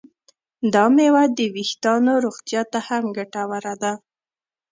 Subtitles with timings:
[0.73, 3.93] دا میوه د ویښتانو روغتیا ته هم ګټوره ده.